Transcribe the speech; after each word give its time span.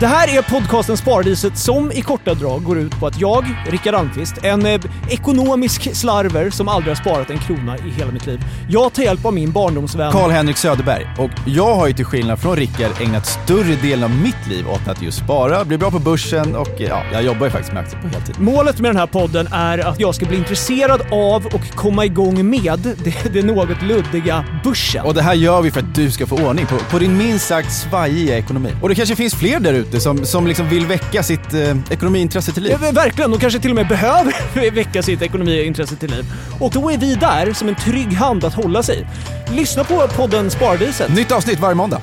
Det 0.00 0.06
här 0.06 0.38
är 0.38 0.42
podcasten 0.42 0.96
Sparadiset 0.96 1.58
som 1.58 1.92
i 1.92 2.02
korta 2.02 2.34
drag 2.34 2.64
går 2.64 2.78
ut 2.78 3.00
på 3.00 3.06
att 3.06 3.20
jag, 3.20 3.44
Rickard 3.66 3.94
Almqvist, 3.94 4.34
en 4.42 4.66
eh, 4.66 4.80
ekonomisk 5.08 5.96
slarver 5.96 6.50
som 6.50 6.68
aldrig 6.68 6.96
har 6.96 7.02
sparat 7.02 7.30
en 7.30 7.38
krona 7.38 7.78
i 7.78 7.90
hela 7.90 8.12
mitt 8.12 8.26
liv. 8.26 8.40
Jag 8.68 8.92
tar 8.92 9.02
hjälp 9.02 9.24
av 9.24 9.34
min 9.34 9.52
barndomsvän... 9.52 10.12
Karl-Henrik 10.12 10.56
Söderberg. 10.56 11.06
Och 11.18 11.30
jag 11.46 11.74
har 11.74 11.86
ju 11.86 11.92
till 11.92 12.04
skillnad 12.04 12.38
från 12.38 12.56
Rickard 12.56 12.90
ägnat 13.00 13.26
större 13.26 13.74
delen 13.82 14.04
av 14.04 14.10
mitt 14.10 14.46
liv 14.48 14.68
åt 14.70 14.88
att 14.88 15.02
just 15.02 15.18
spara, 15.18 15.64
bli 15.64 15.78
bra 15.78 15.90
på 15.90 15.98
börsen 15.98 16.56
och 16.56 16.74
ja, 16.78 17.02
jag 17.12 17.22
jobbar 17.22 17.46
ju 17.46 17.50
faktiskt 17.50 17.72
med 17.72 17.82
aktier 17.82 18.02
på 18.02 18.08
heltid. 18.08 18.34
Målet 18.38 18.80
med 18.80 18.90
den 18.90 18.96
här 18.96 19.06
podden 19.06 19.48
är 19.52 19.78
att 19.78 20.00
jag 20.00 20.14
ska 20.14 20.26
bli 20.26 20.36
intresserad 20.36 21.00
av 21.10 21.46
och 21.46 21.74
komma 21.74 22.04
igång 22.04 22.50
med 22.50 22.94
det, 23.04 23.32
det 23.32 23.42
något 23.42 23.82
luddiga 23.82 24.44
börsen. 24.64 25.04
Och 25.04 25.14
det 25.14 25.22
här 25.22 25.34
gör 25.34 25.62
vi 25.62 25.70
för 25.70 25.80
att 25.80 25.94
du 25.94 26.10
ska 26.10 26.26
få 26.26 26.36
ordning 26.36 26.66
på, 26.66 26.76
på 26.90 26.98
din 26.98 27.18
minst 27.18 27.46
sagt 27.46 27.72
svajiga 27.72 28.38
ekonomi. 28.38 28.70
Och 28.82 28.88
det 28.88 28.94
kanske 28.94 29.16
finns 29.16 29.34
fler 29.34 29.60
där 29.60 29.72
ute 29.72 29.85
som, 29.98 30.26
som 30.26 30.46
liksom 30.46 30.68
vill 30.68 30.86
väcka 30.86 31.22
sitt 31.22 31.54
eh, 31.54 31.76
ekonomiintresse 31.90 32.52
till 32.52 32.62
liv. 32.62 32.78
Ja, 32.82 32.90
verkligen, 32.92 33.30
de 33.30 33.40
kanske 33.40 33.60
till 33.60 33.70
och 33.70 33.76
med 33.76 33.88
behöver 33.88 34.70
väcka 34.70 35.02
sitt 35.02 35.22
ekonomiintresse 35.22 35.96
till 35.96 36.10
liv. 36.10 36.24
Och 36.60 36.70
då 36.70 36.90
är 36.90 36.98
vi 36.98 37.14
där 37.14 37.52
som 37.52 37.68
en 37.68 37.74
trygg 37.74 38.12
hand 38.12 38.44
att 38.44 38.54
hålla 38.54 38.82
sig. 38.82 39.06
Lyssna 39.50 39.84
på 39.84 40.08
podden 40.08 40.50
Sparadiset. 40.50 41.14
Nytt 41.14 41.32
avsnitt 41.32 41.60
varje 41.60 41.74
måndag. 41.74 42.00